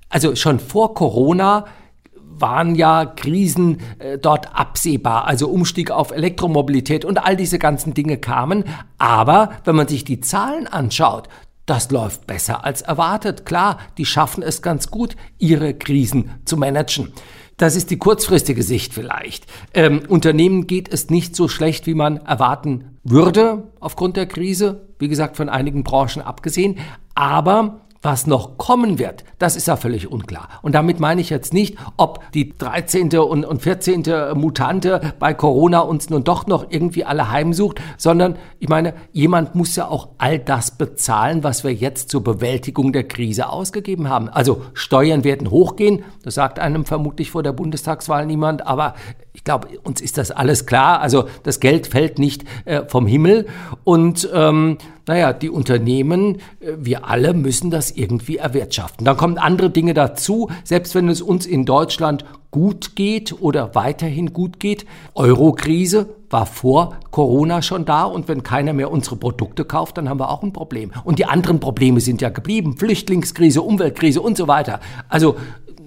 Also 0.07 0.35
schon 0.35 0.59
vor 0.59 0.93
Corona 0.93 1.65
waren 2.13 2.75
ja 2.75 3.07
Krisen 3.07 3.79
äh, 3.97 4.19
dort 4.19 4.55
absehbar, 4.55 5.25
also 5.25 5.49
Umstieg 5.49 5.89
auf 5.89 6.11
Elektromobilität 6.11 7.05
und 7.05 7.17
all 7.17 7.35
diese 7.35 7.57
ganzen 7.57 7.95
Dinge 7.95 8.17
kamen. 8.17 8.65
Aber 8.99 9.53
wenn 9.63 9.75
man 9.75 9.87
sich 9.87 10.03
die 10.03 10.21
Zahlen 10.21 10.67
anschaut, 10.67 11.27
das 11.65 11.89
läuft 11.89 12.27
besser 12.27 12.63
als 12.63 12.83
erwartet. 12.83 13.47
Klar, 13.47 13.79
die 13.97 14.05
schaffen 14.05 14.43
es 14.43 14.61
ganz 14.61 14.91
gut, 14.91 15.15
ihre 15.39 15.73
Krisen 15.73 16.29
zu 16.45 16.55
managen. 16.55 17.13
Das 17.57 17.75
ist 17.75 17.89
die 17.89 17.97
kurzfristige 17.97 18.63
Sicht 18.63 18.93
vielleicht. 18.93 19.45
Ähm, 19.73 20.03
Unternehmen 20.09 20.67
geht 20.67 20.91
es 20.91 21.09
nicht 21.09 21.35
so 21.35 21.47
schlecht, 21.47 21.87
wie 21.87 21.93
man 21.93 22.17
erwarten 22.17 22.97
würde 23.03 23.71
aufgrund 23.79 24.17
der 24.17 24.25
Krise. 24.25 24.87
Wie 24.99 25.07
gesagt, 25.07 25.37
von 25.37 25.47
einigen 25.47 25.83
Branchen 25.83 26.21
abgesehen. 26.21 26.79
Aber 27.13 27.84
was 28.05 28.27
noch 28.27 28.57
kommen 28.57 28.99
wird, 28.99 29.23
das 29.39 29.55
ist 29.55 29.67
ja 29.67 29.75
völlig 29.75 30.11
unklar. 30.11 30.47
Und 30.61 30.75
damit 30.75 30.99
meine 30.99 31.21
ich 31.21 31.29
jetzt 31.29 31.53
nicht, 31.53 31.77
ob 31.97 32.19
die 32.33 32.55
13. 32.57 33.17
und 33.17 33.61
14. 33.61 34.03
Mutante 34.35 35.13
bei 35.19 35.33
Corona 35.33 35.79
uns 35.79 36.09
nun 36.09 36.23
doch 36.23 36.47
noch 36.47 36.67
irgendwie 36.69 37.03
alle 37.03 37.31
heimsucht, 37.31 37.81
sondern 37.97 38.37
ich 38.59 38.69
meine, 38.69 38.93
jemand 39.11 39.55
muss 39.55 39.75
ja 39.75 39.87
auch 39.87 40.09
all 40.19 40.39
das 40.39 40.71
bezahlen, 40.77 41.43
was 41.43 41.63
wir 41.63 41.73
jetzt 41.73 42.09
zur 42.09 42.23
Bewältigung 42.23 42.93
der 42.93 43.07
Krise 43.07 43.49
ausgegeben 43.49 44.09
haben. 44.09 44.29
Also 44.29 44.61
Steuern 44.73 45.23
werden 45.23 45.49
hochgehen, 45.49 46.03
das 46.23 46.35
sagt 46.35 46.59
einem 46.59 46.85
vermutlich 46.85 47.31
vor 47.31 47.43
der 47.43 47.53
Bundestagswahl 47.53 48.25
niemand, 48.25 48.65
aber 48.67 48.93
ich 49.33 49.43
glaube, 49.43 49.67
uns 49.83 49.99
ist 49.99 50.17
das 50.17 50.31
alles 50.31 50.65
klar. 50.65 51.01
Also 51.01 51.25
das 51.43 51.59
Geld 51.59 51.87
fällt 51.87 52.19
nicht 52.19 52.45
äh, 52.63 52.83
vom 52.87 53.05
Himmel 53.05 53.47
und 53.83 54.29
ähm, 54.33 54.77
naja, 55.07 55.33
die 55.33 55.49
Unternehmen, 55.49 56.37
äh, 56.59 56.73
wir 56.77 57.07
alle 57.07 57.33
müssen 57.33 57.71
das 57.71 57.91
irgendwie 57.91 58.37
erwirtschaften. 58.37 59.05
Dann 59.05 59.17
kommen 59.17 59.37
andere 59.37 59.69
Dinge 59.69 59.93
dazu, 59.93 60.49
selbst 60.63 60.95
wenn 60.95 61.09
es 61.09 61.21
uns 61.21 61.45
in 61.45 61.65
Deutschland 61.65 62.25
gut 62.51 62.95
geht 62.95 63.41
oder 63.41 63.75
weiterhin 63.75 64.31
gut 64.31 64.61
geht. 64.61 64.85
Eurokrise 65.13 66.07
war 66.29 66.45
vor 66.45 66.95
Corona 67.11 67.61
schon 67.61 67.83
da 67.83 68.05
und 68.05 68.29
wenn 68.29 68.43
keiner 68.43 68.71
mehr 68.71 68.91
unsere 68.91 69.17
Produkte 69.17 69.65
kauft, 69.65 69.97
dann 69.97 70.07
haben 70.07 70.19
wir 70.19 70.29
auch 70.29 70.41
ein 70.41 70.53
Problem. 70.53 70.91
Und 71.03 71.19
die 71.19 71.25
anderen 71.25 71.59
Probleme 71.59 71.99
sind 71.99 72.21
ja 72.21 72.29
geblieben. 72.29 72.77
Flüchtlingskrise, 72.77 73.61
Umweltkrise 73.61 74.21
und 74.21 74.37
so 74.37 74.47
weiter. 74.47 74.79
Also 75.09 75.35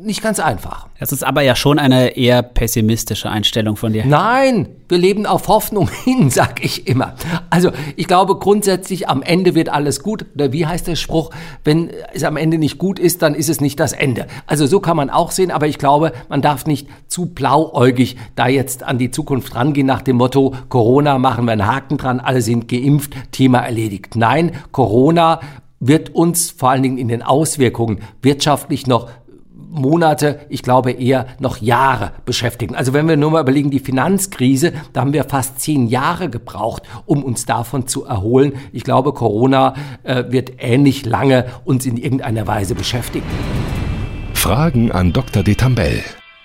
nicht 0.09 0.23
ganz 0.23 0.41
einfach. 0.41 0.89
Das 0.99 1.13
ist 1.13 1.23
aber 1.23 1.43
ja 1.43 1.55
schon 1.55 1.79
eine 1.79 2.17
eher 2.17 2.43
pessimistische 2.43 3.31
Einstellung 3.31 3.77
von 3.77 3.93
dir. 3.93 4.05
Nein, 4.05 4.69
wir 4.89 4.99
leben 4.99 5.27
auf 5.27 5.47
Hoffnung 5.47 5.89
hin, 6.05 6.31
sag 6.31 6.65
ich 6.65 6.89
immer. 6.89 7.15
Also 7.51 7.71
ich 7.95 8.09
glaube 8.09 8.37
grundsätzlich, 8.39 9.09
am 9.09 9.23
Ende 9.23 9.55
wird 9.55 9.69
alles 9.69 10.03
gut. 10.03 10.27
Oder 10.35 10.53
wie 10.53 10.67
heißt 10.67 10.89
der 10.89 10.97
Spruch, 10.97 11.31
wenn 11.63 11.91
es 12.13 12.25
am 12.25 12.37
Ende 12.37 12.59
nicht 12.59 12.79
gut 12.79 12.99
ist, 12.99 13.23
dann 13.23 13.37
ist 13.37 13.49
es 13.49 13.61
nicht 13.61 13.79
das 13.79 13.93
Ende. 13.93 14.27
Also 14.47 14.67
so 14.67 14.81
kann 14.81 14.97
man 14.97 15.11
auch 15.11 15.31
sehen, 15.31 15.53
aber 15.53 15.69
ich 15.69 15.79
glaube, 15.79 16.13
man 16.29 16.43
darf 16.43 16.67
nicht 16.67 16.89
zu 17.07 17.27
blauäugig 17.27 18.17
da 18.35 18.49
jetzt 18.49 18.83
an 18.83 18.99
die 18.99 19.13
Zukunft 19.13 19.55
rangehen 19.55 19.87
nach 19.87 20.03
dem 20.03 20.17
Motto, 20.17 20.55
Corona 20.69 21.19
machen 21.19 21.45
wir 21.45 21.53
einen 21.53 21.67
Haken 21.67 21.99
dran, 21.99 22.19
alle 22.19 22.43
sind 22.43 22.67
geimpft, 22.67 23.13
Thema 23.31 23.61
erledigt. 23.61 24.17
Nein, 24.17 24.53
Corona 24.73 25.41
wird 25.81 26.15
uns 26.15 26.51
vor 26.51 26.71
allen 26.71 26.83
Dingen 26.83 26.99
in 26.99 27.09
den 27.09 27.23
Auswirkungen 27.23 28.01
wirtschaftlich 28.23 28.87
noch 28.87 29.09
Monate, 29.79 30.41
ich 30.49 30.63
glaube 30.63 30.93
eher 30.93 31.27
noch 31.39 31.59
Jahre 31.59 32.13
beschäftigen. 32.25 32.75
Also 32.75 32.93
wenn 32.93 33.09
wir 33.09 33.17
nur 33.17 33.31
mal 33.31 33.41
überlegen, 33.41 33.71
die 33.71 33.79
Finanzkrise, 33.79 34.73
da 34.93 35.01
haben 35.01 35.13
wir 35.13 35.25
fast 35.25 35.61
zehn 35.61 35.87
Jahre 35.87 36.29
gebraucht, 36.29 36.83
um 37.07 37.25
uns 37.25 37.47
davon 37.47 37.87
zu 37.87 38.05
erholen. 38.05 38.53
Ich 38.73 38.85
glaube, 38.85 39.13
Corona 39.13 39.75
äh, 40.03 40.25
wird 40.29 40.53
ähnlich 40.59 41.07
lange 41.07 41.47
uns 41.65 41.87
in 41.87 41.97
irgendeiner 41.97 42.47
Weise 42.47 42.75
beschäftigen. 42.75 43.27
Fragen 44.35 44.93
an 44.93 45.13
Dr. 45.13 45.43
Detambell. 45.43 46.03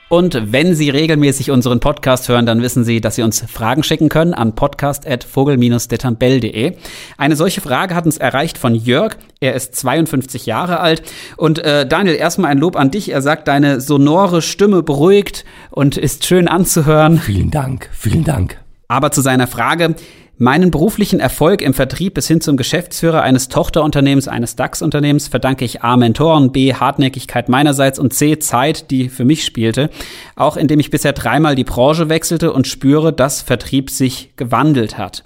Und 0.10 0.52
wenn 0.52 0.76
Sie 0.76 0.90
regelmäßig 0.92 1.50
unseren 1.50 1.80
Podcast 1.80 2.30
hören, 2.30 2.46
dann 2.46 2.62
wissen 2.62 2.84
Sie, 2.84 3.02
dass 3.02 3.16
Sie 3.16 3.24
uns 3.24 3.44
Fragen 3.52 3.82
schicken 3.84 4.10
können 4.10 4.36
an 4.36 4.54
podcast.vogel-detambell.de. 4.54 6.76
Eine 7.18 7.36
solche 7.36 7.62
Frage 7.62 7.96
hat 7.96 8.06
uns 8.06 8.18
erreicht 8.18 8.60
von 8.60 8.76
Jörg. 8.76 9.16
Er 9.40 9.56
ist 9.56 9.76
52 9.76 10.46
Jahre 10.46 10.80
alt. 10.80 11.02
Und 11.36 11.58
äh, 11.60 11.88
Daniel, 11.88 12.16
erstmal 12.16 12.52
ein 12.52 12.60
Lob 12.60 12.76
an 12.76 12.92
dich. 12.92 13.12
Er 13.12 13.24
sagt, 13.24 13.48
deine 13.48 13.82
sonore 13.82 14.42
Stimme 14.42 14.84
beruhigt 14.84 15.46
und 15.72 15.98
ist 15.98 16.26
schön 16.26 16.48
anzuhören. 16.48 17.20
Vielen 17.20 17.50
Dank, 17.50 17.90
vielen 17.92 18.24
Dank. 18.24 18.60
Aber 18.88 19.12
zu 19.12 19.22
seiner 19.22 19.48
Frage, 19.48 19.96
Meinen 20.38 20.72
beruflichen 20.72 21.20
Erfolg 21.20 21.62
im 21.62 21.75
Vertrieb 21.75 22.16
bis 22.16 22.28
hin 22.28 22.42
zum 22.42 22.58
Geschäftsführer 22.58 23.22
eines 23.22 23.50
Tochterunternehmens, 23.50 24.28
eines 24.28 24.56
DAX-Unternehmens 24.56 25.28
verdanke 25.28 25.63
ich 25.63 25.84
A. 25.84 25.96
Mentoren, 25.96 26.52
B. 26.52 26.74
Hartnäckigkeit 26.74 27.50
meinerseits 27.50 28.00
und 28.00 28.13
C. 28.13 28.40
Zeit, 28.40 28.90
die 28.90 29.10
für 29.10 29.25
mich 29.25 29.46
spielte. 29.46 29.92
Auch 30.36 30.58
indem 30.58 30.80
ich 30.80 30.90
bisher 30.90 31.13
dreimal 31.13 31.56
die 31.56 31.63
Branche 31.63 32.10
wechselte 32.10 32.52
und 32.52 32.68
spüre, 32.68 33.13
dass 33.13 33.44
Vertrieb 33.44 33.92
sich 33.92 34.32
gewandelt 34.36 34.98
hat. 34.98 35.24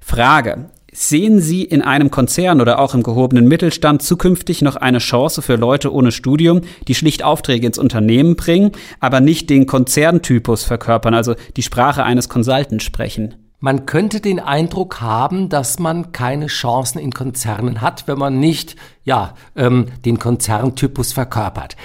Frage. 0.00 0.70
Sehen 0.90 1.40
Sie 1.40 1.62
in 1.62 1.82
einem 1.82 2.10
Konzern 2.10 2.62
oder 2.62 2.78
auch 2.78 2.94
im 2.94 3.02
gehobenen 3.02 3.46
Mittelstand 3.46 4.02
zukünftig 4.02 4.62
noch 4.62 4.74
eine 4.74 4.98
Chance 4.98 5.42
für 5.42 5.56
Leute 5.56 5.92
ohne 5.92 6.10
Studium, 6.10 6.62
die 6.88 6.94
schlicht 6.94 7.22
Aufträge 7.22 7.66
ins 7.66 7.78
Unternehmen 7.78 8.34
bringen, 8.34 8.72
aber 8.98 9.20
nicht 9.20 9.50
den 9.50 9.66
Konzerntypus 9.66 10.64
verkörpern, 10.64 11.14
also 11.14 11.34
die 11.56 11.62
Sprache 11.62 12.02
eines 12.02 12.30
Consultants 12.30 12.84
sprechen? 12.84 13.47
Man 13.60 13.86
könnte 13.86 14.20
den 14.20 14.38
Eindruck 14.38 15.00
haben, 15.00 15.48
dass 15.48 15.80
man 15.80 16.12
keine 16.12 16.46
Chancen 16.46 17.00
in 17.00 17.12
Konzernen 17.12 17.80
hat, 17.80 18.06
wenn 18.06 18.18
man 18.18 18.38
nicht 18.38 18.76
ja, 19.02 19.34
ähm, 19.56 19.86
den 20.04 20.20
Konzerntypus 20.20 21.12
verkörpert. 21.12 21.76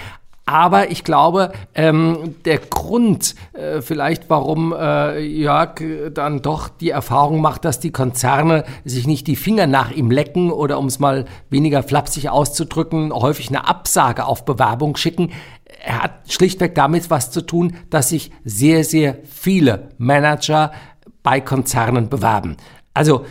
Aber 0.46 0.90
ich 0.90 1.04
glaube, 1.04 1.52
ähm, 1.74 2.36
der 2.44 2.58
Grund 2.58 3.34
äh, 3.54 3.80
vielleicht, 3.80 4.28
warum 4.28 4.72
äh, 4.72 5.18
Jörg 5.18 5.82
dann 6.12 6.42
doch 6.42 6.68
die 6.68 6.90
Erfahrung 6.90 7.40
macht, 7.40 7.64
dass 7.64 7.80
die 7.80 7.92
Konzerne 7.92 8.64
sich 8.84 9.06
nicht 9.06 9.26
die 9.26 9.36
Finger 9.36 9.66
nach 9.66 9.90
ihm 9.90 10.10
lecken 10.10 10.52
oder 10.52 10.78
um 10.78 10.86
es 10.86 11.00
mal 11.00 11.24
weniger 11.48 11.82
flapsig 11.82 12.28
auszudrücken, 12.28 13.12
häufig 13.12 13.48
eine 13.48 13.66
Absage 13.66 14.26
auf 14.26 14.44
Bewerbung 14.44 14.96
schicken, 14.96 15.32
er 15.82 16.02
hat 16.02 16.32
schlichtweg 16.32 16.74
damit 16.74 17.10
was 17.10 17.30
zu 17.30 17.40
tun, 17.40 17.76
dass 17.90 18.08
sich 18.08 18.30
sehr, 18.44 18.84
sehr 18.84 19.18
viele 19.24 19.90
Manager 19.98 20.72
bei 21.24 21.40
Konzernen 21.40 22.08
bewerben. 22.08 22.56
Also 22.92 23.24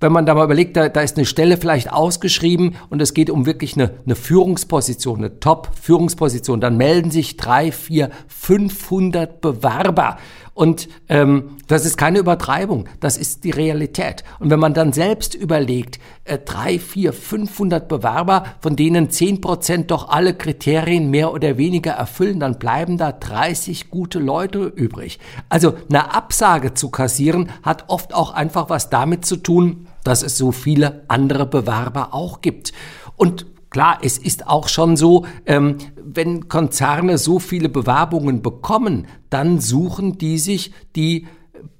wenn 0.00 0.12
man 0.12 0.26
da 0.26 0.34
mal 0.34 0.44
überlegt, 0.44 0.76
da, 0.76 0.88
da 0.88 1.00
ist 1.00 1.16
eine 1.16 1.26
Stelle 1.26 1.56
vielleicht 1.56 1.92
ausgeschrieben 1.92 2.76
und 2.88 3.02
es 3.02 3.14
geht 3.14 3.30
um 3.30 3.46
wirklich 3.46 3.74
eine, 3.74 3.94
eine 4.04 4.14
Führungsposition, 4.14 5.18
eine 5.18 5.40
Top-Führungsposition, 5.40 6.60
dann 6.60 6.76
melden 6.76 7.10
sich 7.10 7.36
drei, 7.36 7.72
vier, 7.72 8.10
500 8.28 9.40
Bewerber. 9.40 10.18
Und 10.56 10.88
ähm, 11.10 11.58
das 11.66 11.84
ist 11.84 11.98
keine 11.98 12.18
Übertreibung, 12.18 12.88
das 12.98 13.18
ist 13.18 13.44
die 13.44 13.50
Realität. 13.50 14.24
Und 14.40 14.48
wenn 14.48 14.58
man 14.58 14.72
dann 14.72 14.94
selbst 14.94 15.34
überlegt, 15.34 16.00
äh, 16.24 16.38
drei, 16.38 16.78
vier, 16.78 17.12
500 17.12 17.86
Bewerber, 17.86 18.46
von 18.60 18.74
denen 18.74 19.10
zehn 19.10 19.42
Prozent 19.42 19.90
doch 19.90 20.08
alle 20.08 20.32
Kriterien 20.32 21.10
mehr 21.10 21.34
oder 21.34 21.58
weniger 21.58 21.92
erfüllen, 21.92 22.40
dann 22.40 22.58
bleiben 22.58 22.96
da 22.96 23.12
30 23.12 23.90
gute 23.90 24.18
Leute 24.18 24.60
übrig. 24.60 25.18
Also 25.50 25.74
eine 25.90 26.14
Absage 26.14 26.72
zu 26.72 26.88
kassieren 26.88 27.50
hat 27.62 27.84
oft 27.88 28.14
auch 28.14 28.32
einfach 28.32 28.70
was 28.70 28.88
damit 28.88 29.26
zu 29.26 29.36
tun, 29.36 29.88
dass 30.04 30.22
es 30.22 30.38
so 30.38 30.52
viele 30.52 31.04
andere 31.08 31.44
Bewerber 31.44 32.14
auch 32.14 32.40
gibt. 32.40 32.72
Und 33.16 33.44
Klar, 33.70 33.98
es 34.02 34.18
ist 34.18 34.46
auch 34.46 34.68
schon 34.68 34.96
so, 34.96 35.26
ähm, 35.44 35.76
wenn 35.96 36.48
Konzerne 36.48 37.18
so 37.18 37.38
viele 37.38 37.68
Bewerbungen 37.68 38.42
bekommen, 38.42 39.06
dann 39.28 39.60
suchen 39.60 40.18
die 40.18 40.38
sich 40.38 40.72
die 40.94 41.26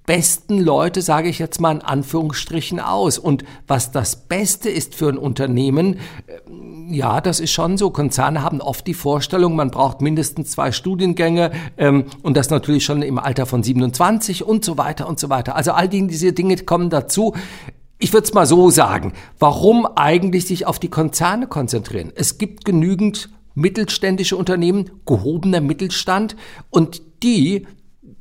besten 0.07 0.61
Leute, 0.61 1.03
sage 1.03 1.29
ich 1.29 1.39
jetzt 1.39 1.61
mal 1.61 1.73
in 1.73 1.83
Anführungsstrichen, 1.83 2.81
aus. 2.81 3.19
Und 3.19 3.45
was 3.67 3.91
das 3.91 4.17
Beste 4.17 4.71
ist 4.71 4.95
für 4.95 5.09
ein 5.09 5.19
Unternehmen, 5.19 5.99
äh, 6.27 6.95
ja, 6.95 7.21
das 7.21 7.41
ist 7.41 7.51
schon 7.51 7.77
so. 7.77 7.91
Konzerne 7.91 8.43
haben 8.43 8.61
oft 8.61 8.87
die 8.87 8.95
Vorstellung, 8.95 9.57
man 9.57 9.73
braucht 9.73 10.01
mindestens 10.01 10.53
zwei 10.53 10.71
Studiengänge 10.71 11.51
ähm, 11.77 12.05
und 12.23 12.37
das 12.37 12.49
natürlich 12.49 12.85
schon 12.85 13.03
im 13.03 13.19
Alter 13.19 13.45
von 13.45 13.65
27 13.65 14.45
und 14.45 14.65
so 14.65 14.79
weiter 14.79 15.09
und 15.09 15.19
so 15.19 15.29
weiter. 15.29 15.57
Also 15.57 15.73
all 15.73 15.89
die, 15.89 16.07
diese 16.07 16.33
Dinge 16.33 16.57
kommen 16.59 16.89
dazu 16.89 17.35
ich 17.99 18.13
würde 18.13 18.25
es 18.25 18.35
mal 18.35 18.47
so 18.47 18.71
sagen, 18.71 19.13
warum 19.39 19.87
eigentlich 19.87 20.47
sich 20.47 20.67
auf 20.67 20.79
die 20.79 20.91
Konzerne 20.91 21.47
konzentrieren? 21.47 22.13
Es 22.15 22.39
gibt 22.39 22.65
genügend 22.65 23.31
mittelständische 23.55 24.37
Unternehmen, 24.37 24.91
gehobener 25.07 25.63
Mittelstand 25.63 26.37
und 26.71 27.01
die, 27.23 27.67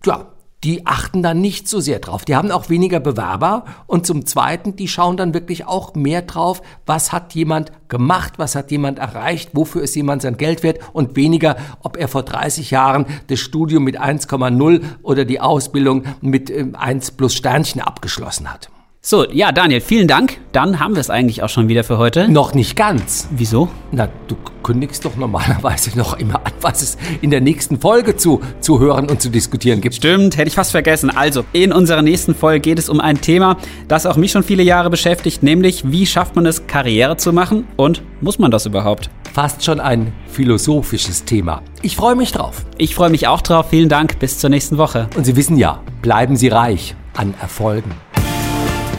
ja, 0.05 0.31
die 0.63 0.87
achten 0.87 1.21
da 1.21 1.33
nicht 1.33 1.67
so 1.67 1.79
sehr 1.79 1.99
drauf. 1.99 2.25
Die 2.25 2.35
haben 2.35 2.49
auch 2.49 2.69
weniger 2.69 2.99
Bewerber 2.99 3.65
und 3.85 4.07
zum 4.07 4.25
Zweiten, 4.25 4.75
die 4.75 4.87
schauen 4.87 5.17
dann 5.17 5.33
wirklich 5.33 5.65
auch 5.67 5.93
mehr 5.93 6.23
drauf, 6.23 6.61
was 6.85 7.11
hat 7.11 7.35
jemand 7.35 7.71
gemacht, 7.87 8.35
was 8.37 8.55
hat 8.55 8.71
jemand 8.71 8.97
erreicht, 8.97 9.51
wofür 9.53 9.83
ist 9.83 9.95
jemand 9.95 10.23
sein 10.23 10.37
Geld 10.37 10.63
wert 10.63 10.79
und 10.93 11.15
weniger, 11.15 11.57
ob 11.81 11.97
er 11.97 12.07
vor 12.07 12.23
30 12.23 12.71
Jahren 12.71 13.05
das 13.27 13.39
Studium 13.39 13.83
mit 13.83 14.01
1,0 14.01 14.81
oder 15.03 15.25
die 15.25 15.39
Ausbildung 15.39 16.03
mit 16.21 16.49
1 16.51 17.09
ähm, 17.09 17.15
plus 17.17 17.35
Sternchen 17.35 17.81
abgeschlossen 17.81 18.51
hat. 18.51 18.69
So, 19.07 19.23
ja, 19.31 19.51
Daniel, 19.51 19.81
vielen 19.81 20.07
Dank. 20.07 20.39
Dann 20.51 20.79
haben 20.79 20.95
wir 20.95 20.99
es 20.99 21.11
eigentlich 21.11 21.43
auch 21.43 21.49
schon 21.49 21.67
wieder 21.67 21.83
für 21.83 21.99
heute. 21.99 22.27
Noch 22.27 22.55
nicht 22.55 22.75
ganz. 22.75 23.27
Wieso? 23.29 23.69
Na, 23.91 24.09
du 24.27 24.35
kündigst 24.63 25.05
doch 25.05 25.15
normalerweise 25.15 25.95
noch 25.95 26.17
immer 26.17 26.37
an, 26.43 26.53
was 26.61 26.81
es 26.81 26.97
in 27.21 27.29
der 27.29 27.39
nächsten 27.39 27.79
Folge 27.79 28.17
zu, 28.17 28.41
zu 28.61 28.79
hören 28.79 29.07
und 29.07 29.21
zu 29.21 29.29
diskutieren 29.29 29.79
gibt. 29.79 29.93
Stimmt, 29.93 30.37
hätte 30.37 30.47
ich 30.47 30.55
fast 30.55 30.71
vergessen. 30.71 31.11
Also, 31.11 31.45
in 31.53 31.71
unserer 31.71 32.01
nächsten 32.01 32.33
Folge 32.33 32.61
geht 32.61 32.79
es 32.79 32.89
um 32.89 32.99
ein 32.99 33.21
Thema, 33.21 33.57
das 33.87 34.07
auch 34.07 34.15
mich 34.17 34.31
schon 34.31 34.41
viele 34.41 34.63
Jahre 34.63 34.89
beschäftigt, 34.89 35.43
nämlich 35.43 35.83
wie 35.91 36.07
schafft 36.07 36.35
man 36.35 36.47
es, 36.47 36.65
Karriere 36.65 37.15
zu 37.15 37.31
machen 37.31 37.67
und 37.75 38.01
muss 38.21 38.39
man 38.39 38.49
das 38.49 38.65
überhaupt? 38.65 39.11
Fast 39.33 39.63
schon 39.63 39.79
ein 39.79 40.13
philosophisches 40.25 41.25
Thema. 41.25 41.61
Ich 41.83 41.95
freue 41.95 42.15
mich 42.15 42.31
drauf. 42.31 42.65
Ich 42.79 42.95
freue 42.95 43.11
mich 43.11 43.27
auch 43.27 43.41
drauf. 43.41 43.67
Vielen 43.69 43.89
Dank. 43.89 44.17
Bis 44.17 44.39
zur 44.39 44.49
nächsten 44.49 44.79
Woche. 44.79 45.09
Und 45.15 45.25
Sie 45.25 45.35
wissen 45.35 45.57
ja, 45.57 45.83
bleiben 46.01 46.35
Sie 46.35 46.47
reich 46.47 46.95
an 47.13 47.35
Erfolgen. 47.39 47.91